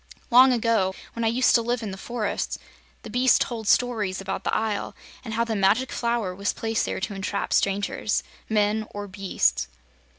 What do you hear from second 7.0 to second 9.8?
entrap strangers men or beasts."